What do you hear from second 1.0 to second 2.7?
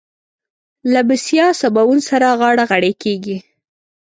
بسيا سباوون سره غاړه